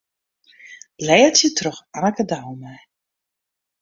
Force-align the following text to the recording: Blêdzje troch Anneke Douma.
Blêdzje 0.97 1.49
troch 1.57 1.79
Anneke 1.97 2.25
Douma. 2.31 2.73